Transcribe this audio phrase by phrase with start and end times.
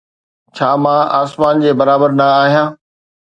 [0.55, 2.67] ڇا مان آسمان جي برابر نه آهيان؟